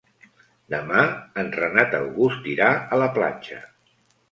[0.73, 1.03] Demà
[1.43, 3.63] en Renat August irà a la platja.